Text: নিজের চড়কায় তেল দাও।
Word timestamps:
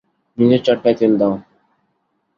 নিজের 0.37 0.61
চড়কায় 0.63 0.97
তেল 0.99 1.13
দাও। 1.17 1.33